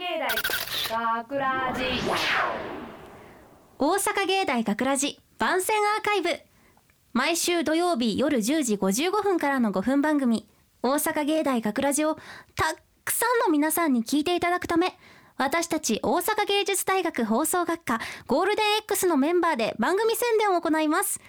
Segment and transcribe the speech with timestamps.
[0.00, 0.06] 芸
[0.88, 1.82] 大学ラジ
[3.78, 6.40] 大阪芸大学ラジ番宣アーカイブ。
[7.12, 10.48] 毎週土曜日夜10時55分からの5分番組。
[10.82, 12.22] 大阪芸大学ラジをた
[13.04, 14.96] くさんの皆さんに聞いていただくため
[15.36, 21.20] 私たち大阪芸術大学放送学科ゴールデン X のメンバーで番組宣伝を行います。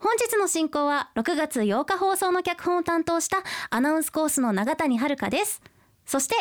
[0.00, 5.62] 本日の進行は6月8日放送の脚本を担当したアナウンスコースの永谷遥です。
[6.06, 6.34] そして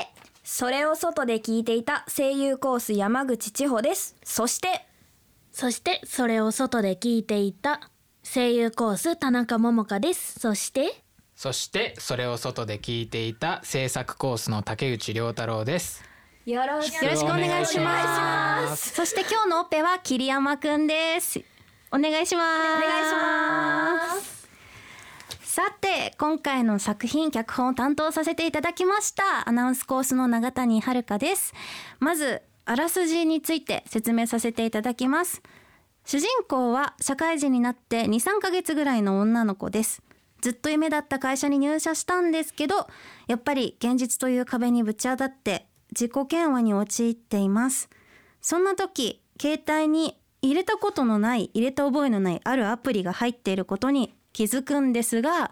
[0.51, 4.15] それを外で聞いていた声優コース山口千穂です。
[4.23, 4.87] そして
[5.51, 7.91] そしてそれを外で聞いていた
[8.23, 10.39] 声優コース田中桃香です。
[10.39, 11.03] そして
[11.35, 16.03] そしてそれを外で聞いていた制作コースの竹内涼太郎です。
[16.47, 18.95] よろしよろしくお願いします。
[18.95, 21.39] そして今日のオペは桐山くんです。
[21.91, 22.59] お願いします。
[22.59, 24.08] お願いします
[25.59, 31.53] さて今回の作品脚本を担当させていただきましたアナウンスコースの永谷遥です。
[31.99, 35.41] まずあらすじについて説明させていただきます。
[36.05, 40.01] 主人公は社会人になって23ヶ月ぐらいの女の子です。
[40.39, 42.87] ずっと夢だった会社に入社したんですけど
[43.27, 47.89] やっぱり現実という壁にぶち当たって自己嫌悪に陥っています。
[48.39, 55.51] そんな時携帯に入れたことのない入れた覚えのないあるアプリが入っていることに気づくんですが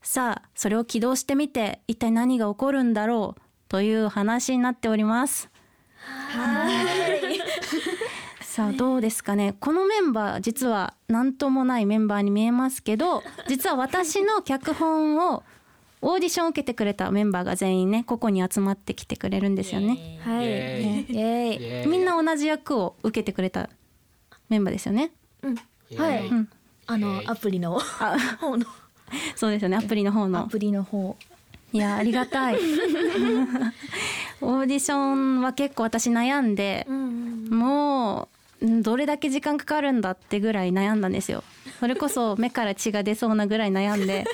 [0.00, 5.50] さあそれを起動してみて一体何が起こるんだろうという話になっております。
[8.40, 9.54] さあどうですかね。
[9.60, 15.42] このメンバー実は何ともないメンバーに見えますけど実は私の脚本を
[16.00, 20.18] オーディションを受けてくれたメンバーが全員ねここに集まってきてくれるんですよね。
[20.24, 21.86] はい。
[21.86, 23.68] みんな同じ役を受けてくれた
[24.48, 25.10] メンバーですよね。
[25.90, 26.48] イエーイうん
[26.86, 28.66] あのアプリの方の
[29.36, 30.48] そうですよねアプリの方アの。
[30.48, 31.16] プリの方
[31.72, 32.56] いやありがたい。
[34.42, 38.28] オーディションは結構私悩んで、も
[38.60, 41.42] うんどれだけ時間かかるんだってぐらい悩んだんですよ。
[41.80, 44.24] それこそ目から血が出そうなぐらい悩んで、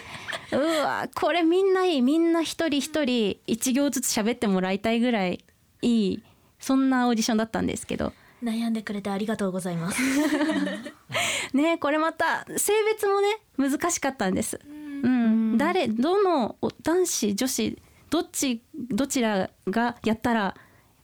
[0.53, 5.45] うわこれみんないいみんな一人一人一行ずつ喋ってもらいたいぐらい
[5.83, 6.23] いい
[6.59, 8.13] そんなオーディションだったんですけど。
[8.43, 10.01] 悩んでくれてありがとうございます。
[11.55, 14.61] ねこれまた性別もね難しかったんです。
[14.65, 17.79] うん、誰どのお男子女子
[18.11, 20.55] どっちどちらがやったら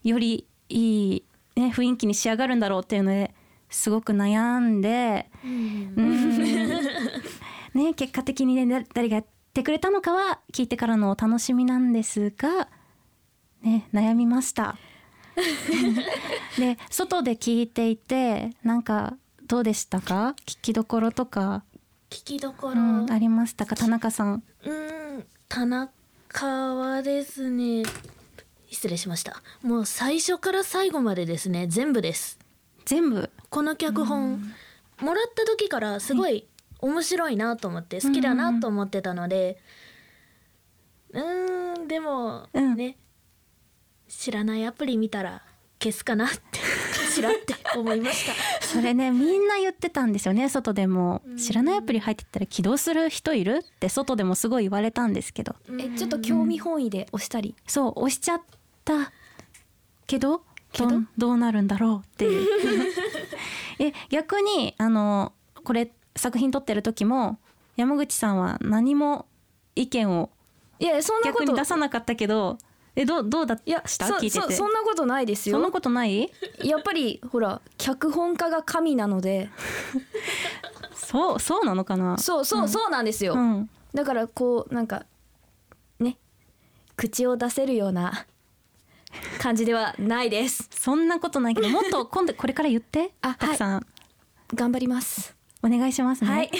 [0.03, 1.23] よりいい、
[1.55, 3.33] ね、雰囲気に仕上がるんだろうっていうので
[3.69, 5.95] すごく悩んで、うん。
[7.73, 12.69] ね、結果的にねだ誰がやってくれたのかは聞いてからのお楽しみなんですが、
[13.61, 14.77] ね、悩みました。
[16.57, 20.35] で外で聞いていてなんかどうでしたか？
[20.45, 21.63] 聞きどころとか、
[22.09, 23.75] 聞きどころ、うん、ありましたか？
[23.75, 24.43] 田中さん。
[24.63, 24.71] う
[25.19, 27.83] ん田中はですね
[28.69, 29.41] 失礼しました。
[29.61, 32.39] もう最初から最後までですね全部です。
[32.85, 33.29] 全部？
[33.49, 34.53] この脚本。
[35.01, 36.47] もらった時からすごい
[36.79, 39.57] 面白いなと思って好きだなと思ってたので
[41.11, 42.75] うーんでもうん。
[42.75, 42.97] ね
[44.17, 45.41] 知らないアプリ見たら
[45.81, 46.59] 消すかなって
[47.13, 48.65] ちらって思いました。
[48.65, 51.21] それねみんな言ってたんですよね外でも。
[51.37, 55.55] 知らないアプリ入ってったら起動する人いるって外でもすごい言われたんですけど。
[55.79, 57.55] えちょっと興味本位で押したり？
[57.67, 58.41] そう押しちゃっ
[58.83, 59.11] た
[60.07, 60.89] けどけど？
[60.89, 62.93] どうどうなるんだろうっていう。
[63.79, 65.33] え逆にあの
[65.63, 67.37] これ作品撮ってる時も
[67.75, 69.25] 山口さんは何も
[69.75, 70.29] 意見を
[70.79, 72.57] いやそんなこ逆とに出さなかったけど
[72.95, 74.07] えどうどうだいやした？
[74.07, 74.41] そ聞いてて。
[74.41, 75.55] そそんなことないですよ。
[75.55, 76.31] そんなことない？
[76.63, 79.49] やっぱりほら脚本家が神なので。
[80.95, 82.17] そうそうなのかな？
[82.17, 83.69] そうそうそうなんですよ、うん。
[83.93, 85.05] だからこうなんか
[85.99, 86.17] ね
[86.95, 88.25] 口を出せるような
[89.39, 90.69] 感じではないです。
[90.71, 93.85] そんなことないけどもっと 今度これから言ってあたくさん、
[94.53, 95.35] 頑張ります。
[95.61, 96.29] お願いしますね。
[96.29, 96.51] はい。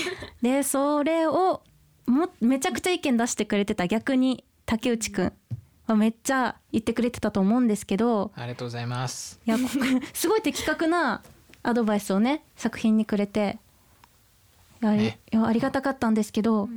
[0.41, 1.62] でそれを
[2.06, 5.34] もめちゃくちゃ意見出してくれてた逆に竹内くん
[5.88, 9.39] はめっちゃ言ってくれてたと思うんですけどありがとうございます。
[9.45, 9.63] いやこ
[10.13, 11.21] すごい的確な
[11.63, 13.59] アドバイスをね作品にくれて
[14.81, 15.19] いや,、ね。
[15.31, 16.69] いやありがたかったんですけど、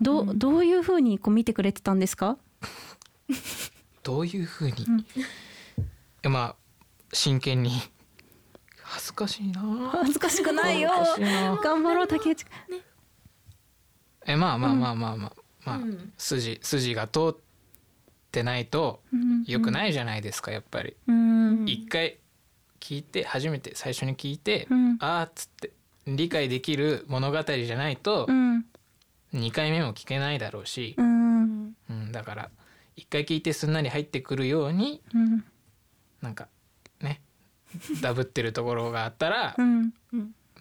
[0.00, 2.36] どうどういうふうにこう見てくれてたんですか？
[4.02, 4.86] どういうふうに、い
[6.22, 6.56] やまあ
[7.12, 7.72] 真剣に。
[8.82, 9.60] 恥ずかしいな。
[9.92, 10.90] 恥ずかしくないよ。
[11.62, 12.50] 頑張ろう竹内くん。
[14.26, 15.32] えまあまあまあまあまあ、
[15.64, 16.12] まあうん。
[16.16, 17.40] 筋筋が通って
[18.42, 20.96] ないとうん良くないじゃないですかやっぱり。
[21.06, 22.18] うん一回
[22.80, 24.96] 聞いて初めて最初に聞いて、うん。
[25.00, 25.72] あーっつって
[26.06, 28.64] 理解できる物語じゃないとうん。
[29.34, 30.94] 2回目も聞けないだろうし。
[30.96, 31.74] う、ん。
[31.90, 32.50] うん、だから
[32.96, 35.44] 1回聞いてすんなり入ってくるようにうん。
[36.22, 36.48] なんか
[37.00, 37.20] ね
[38.00, 39.92] ダブってるところがあったら、 うん。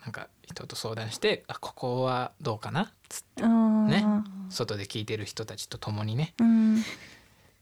[0.02, 3.44] なんか人と相談してあここはどうかなっつって。
[3.44, 4.06] ね。
[4.50, 6.34] 外で聞いてる人たちと共にね。
[6.40, 6.84] うん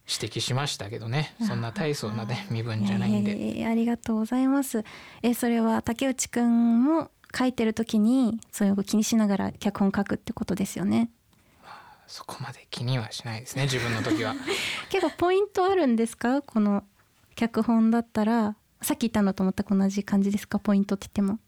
[0.08, 1.34] 指摘しましたけどね。
[1.48, 3.36] そんな大層なね身分じゃないんで。
[3.36, 4.84] いやいやいやありがとうございます。
[5.24, 11.10] えそれは竹内くんも書いてる時にそういう気にしながら脚本書くってことですよね。
[12.08, 14.36] そこまで気にはしないですね自分の時は。
[14.90, 16.42] 結構ポイントあるんですか？
[16.44, 16.84] この
[17.36, 20.60] 脚本だったらさっき言ったのと全く同じ感じですか？
[20.60, 21.40] ポイントって言っても。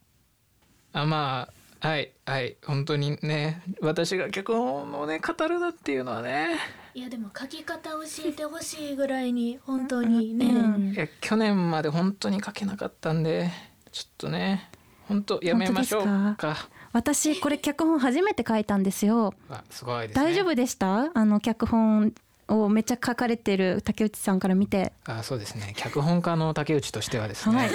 [0.94, 1.48] あま
[1.82, 3.62] あはいはい本当にね。
[3.82, 6.58] 私が脚本をね語るなっていうのはね
[6.98, 10.94] いやでも書き方教えてほしいぐらいに本当にね、うん。
[10.96, 13.52] いや去年まで本当に書けなかったんで
[13.92, 14.72] ちょっとね
[15.08, 16.58] 本当やめましょう本か？
[16.94, 19.36] 私これ脚本初めて書いたんですよ。
[19.48, 20.26] あすごいですね。
[20.26, 21.12] 大丈夫でした？
[21.14, 22.16] あの脚本
[22.48, 24.92] をめっちゃ書かれてる竹内さんから見て。
[25.06, 25.76] あそうですね。
[25.78, 27.70] 脚本家の竹内としてはですね、はい。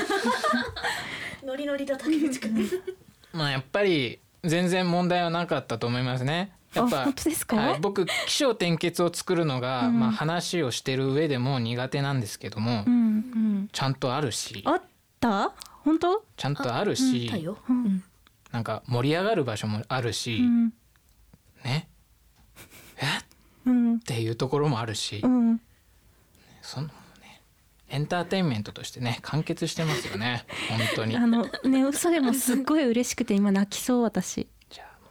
[1.46, 2.56] ノリノリと竹内くん。
[3.38, 6.50] まあやっぱり全然問題はなかったと思いますね。
[6.74, 7.56] やっあぱ本当ですか？
[7.56, 14.82] はい、僕起承転結を作るのが、まあ話をしてる上でも苦手なんですけども、うんちゃんとあるしあっ
[15.20, 15.52] た？
[15.84, 16.24] 本当？
[16.36, 18.02] ちゃんとあるし、だよ、うん。
[18.50, 20.72] なんか盛り上がる場所もあるし、うん。
[21.64, 21.88] ね？
[22.96, 23.04] え？
[23.04, 23.08] っ
[23.66, 23.96] うん。
[23.96, 25.60] っていうところもあるし、うん。
[26.62, 26.92] そのね
[27.88, 31.16] エンターテインメントとしてね完結してますよね本当に。
[31.16, 34.48] あのねそれもすっごい嬉しくて今泣きそう私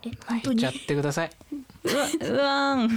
[0.04, 1.32] え泣本当にいちゃってください。
[1.84, 2.90] うわうわん。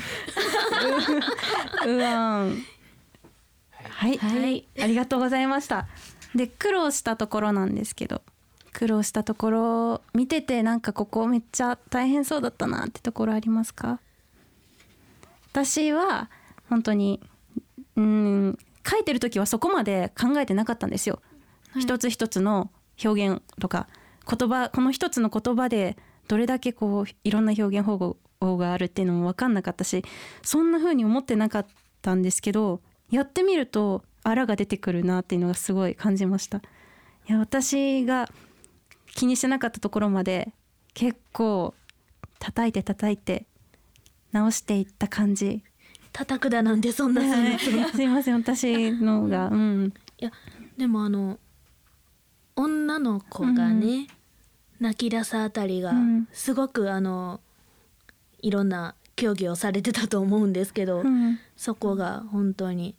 [1.86, 2.64] うわん。
[3.88, 4.66] はい、はい。
[4.80, 5.86] ありがとうございました。
[6.34, 8.22] で苦労したところなんですけど。
[8.72, 14.00] 苦労したところ見ててなんかここめっちゃ大変そうだったなってところありますか？
[15.52, 16.28] 私は
[16.68, 17.20] 本当に
[17.94, 21.22] うん書いてる時はそこまで考えてなかったんですよ、
[21.78, 22.68] 一つ一つの
[23.04, 23.86] 表現とか
[24.28, 25.96] 言葉この一つの言葉で
[26.28, 30.04] どれだけこういろんな表現方法があるっていうのも分かんなかったし
[30.42, 31.66] そんな風に思ってなかっ
[32.02, 32.80] たんですけど
[33.10, 36.58] やってみるとあらが出てくるなっていうのがすごい感じました。
[36.58, 36.62] い
[37.26, 38.28] や私が
[39.14, 40.52] 気にしてなかったところまで
[40.94, 41.74] 結構
[42.38, 43.46] 叩いて叩いて
[44.32, 45.62] 直していった感じ。
[46.12, 47.22] 叩くだなんてそんな
[47.58, 47.70] す
[48.02, 48.34] いません。
[48.34, 49.92] 私のがうん。
[50.18, 50.32] いや
[50.76, 51.38] でもあの
[52.56, 54.06] 女の子がね、
[54.80, 56.28] 泣き出すあたりがうん。
[56.32, 57.40] すごくあの
[58.40, 61.38] いろんな競技をされてたと思うんですけど、うん。
[61.56, 62.94] そこが本当に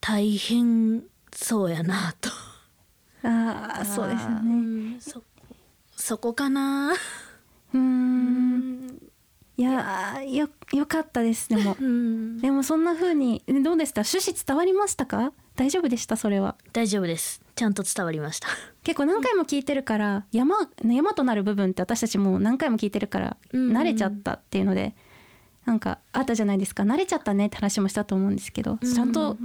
[0.00, 2.30] 大変そうやなと。
[3.22, 5.22] ああそうですようねんそ
[5.94, 6.92] そこかな。
[6.92, 9.09] うーん
[9.60, 10.34] いやー。
[10.34, 11.76] よよかったですでも。
[11.78, 12.38] うん。
[12.38, 14.00] でもそんな風にえどうでした？
[14.00, 15.04] 趣旨伝わりました？
[15.04, 16.16] か大丈夫でした？
[16.16, 16.56] それは。
[16.72, 17.42] 大丈夫です。
[17.56, 18.48] ちゃんと伝わりました。
[18.84, 24.94] 結構何回も聞いてるから山山となる部分って私たちもう何回も聞いてるからうん慣れちゃったっていうので
[25.66, 26.84] なんかあったじゃないですか。
[26.84, 29.36] 慣れちゃったねって話もしたと思うんですけどちゃんと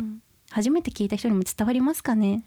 [0.50, 2.46] 初めて聞いた人にも伝わりますかね？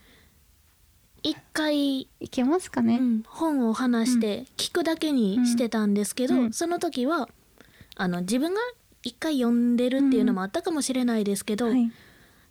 [1.23, 2.99] 一回、いけますかね？
[2.99, 3.23] うん。
[3.27, 6.53] 本を話して聞くだけにしてたんですけど、うん。
[6.53, 7.29] その時は
[7.99, 8.61] あの自分が
[9.03, 11.91] 一回読んでるっていうのもあったかもしれないですけど、はい。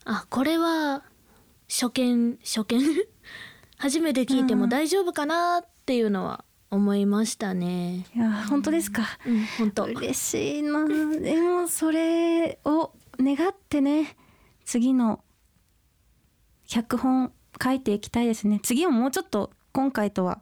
[0.06, 1.04] あこれは
[1.70, 2.80] 初見 初見？
[3.78, 8.06] 初めて聞いても大丈夫かなっていうのは思いましたね。
[8.16, 9.04] いや本当ですか？
[9.26, 9.84] うん、本当。
[9.86, 10.86] 嬉しいな。
[10.86, 14.16] でもそれを願ってね
[14.66, 15.24] 次の
[16.68, 17.32] 脚本
[17.62, 18.60] 書いていきたいですね。
[18.64, 20.42] 次はもうちょっと今回とは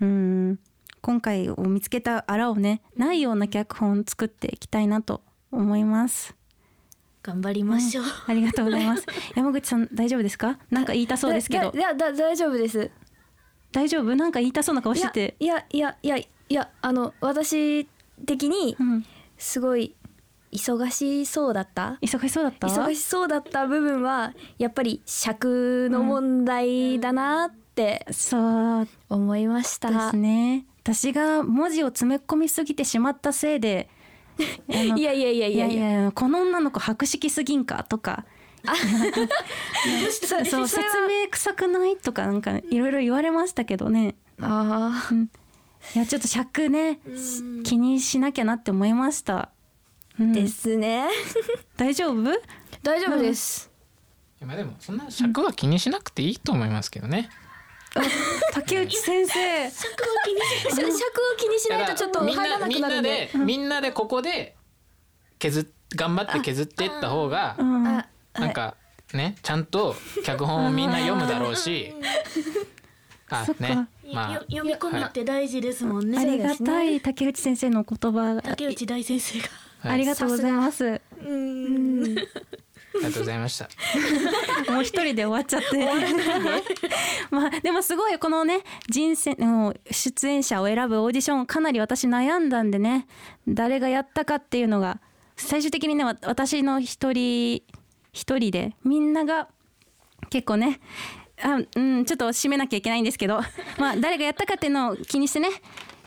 [0.00, 0.60] うーん
[1.02, 6.34] 今回を見つけたあらをねないような脚本作っていきたいなと思います。
[7.22, 8.04] 頑張りましょう。
[8.26, 9.04] ありがとうございます。
[9.36, 10.58] 山口さん大丈夫ですか？
[10.70, 11.70] なんか言いたそうですけど。
[11.74, 12.90] いやだだ大丈夫です。
[13.72, 14.14] 大丈夫？
[14.16, 15.36] なんか言いたそうな顔してて。
[15.38, 17.86] いやいやいやいやあの私
[18.26, 19.04] 的にうん。
[19.38, 19.94] すごい
[20.52, 21.98] 忙しそうだった？
[22.02, 22.66] 忙しそうだった？
[22.66, 28.88] 忙しそうだった部分はやっぱり尺の問題だなってそう。
[29.08, 33.88] 思いました、ですね私が文字を詰め込みすぎてしまったせいで
[34.68, 35.46] いやいやいやいいや。
[35.48, 38.24] いやいややこの女の子博識すぎんかとか。
[40.22, 44.16] そうそう説明臭くないとかなんかいろいろ言われましたけどね。
[44.40, 45.10] あ
[45.94, 47.00] いやちょっと尺ね
[47.64, 49.48] 気にしなきゃなって思いました、
[50.18, 50.32] うん。
[50.32, 51.08] あですね。
[51.78, 52.30] 大丈夫？
[52.82, 53.70] 大丈夫です、
[54.38, 57.30] いやまあでもそんな尺は気にしなくていいと思いますけどね。
[58.52, 59.70] 竹内先生。
[59.70, 64.56] 尺を気にし尺を気にしないとちょっとみん入らなくなみんななるんででみんなでここで
[65.38, 65.66] 削っ
[65.96, 67.86] 頑張って削っていった方がうん。
[67.86, 68.76] あなんか
[69.12, 71.94] ねちゃんと脚本をみんな読むだろうし。
[73.28, 78.34] あねまあよ読み込みって大事ですもんね、ありがたい竹内先生の言葉。
[78.34, 79.44] が竹内大先生が。
[79.44, 80.84] はいありがとうございます。
[80.84, 82.18] うん。
[82.18, 82.49] あ
[83.00, 83.68] りがとうございました
[84.72, 85.88] もう一人で終わっちゃって。
[87.30, 93.06] まあでもすごいこのね人生の出演者を選ぶオーディションかなり私悩んだんでね
[93.48, 95.00] 誰がやったかっていうのが
[95.36, 97.62] 最終的にねわ私の一人
[98.12, 99.48] 一人でみんなが
[100.28, 100.80] 結構ね
[101.42, 103.40] あうんちょっと締めなきゃいけないんですけど
[103.78, 105.48] まあ誰がやったかっていうのを気にしてね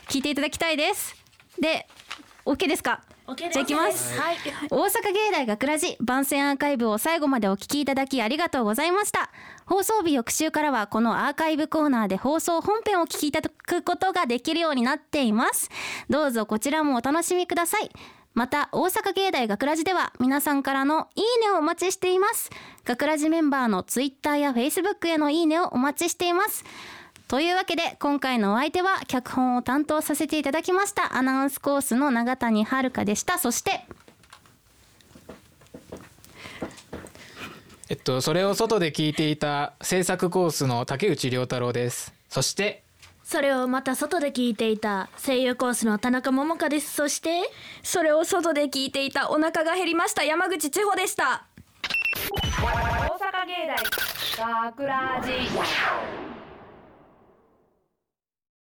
[0.08, 1.16] 聞いていただきたいです。
[1.58, 1.86] で
[2.46, 3.52] OK ですか？OK です。
[3.52, 4.20] じゃあいきます。
[4.20, 4.36] はい。
[4.70, 9.30] 大阪芸大学ラジ番宣アーカイブを最後までお聞きいただきありがとうございました。
[9.64, 15.70] 放送日翌週からはこのアーカイブコーナーで放送本編をお聞きいただくことができるようになっています。
[16.10, 17.90] どうぞこちらもお楽しみください。
[18.34, 22.50] また大阪芸大学ラジでは皆さんからのいいねをお待ちしています。
[22.84, 26.64] 学ラジメンバーのツイッターやフェイスブックへのいいねをお待ちしています
[27.26, 33.38] というわけで今回のお相手は脚本を担当させていただきましたアナウンスコースの永谷遥でした。
[33.38, 33.86] そして
[37.88, 42.12] えっとそれを外で聞いていた制作コースの竹内涼太郎です。
[42.28, 42.82] そして
[43.24, 46.92] それをまた外で聞いていた声優コースの田中桃香です。
[46.92, 47.50] そして
[47.82, 51.46] それを外で聞いていたお腹が減りました山口千穂でした。
[52.14, 52.66] 大
[53.18, 53.66] 阪芸
[54.38, 55.30] 大学ラジ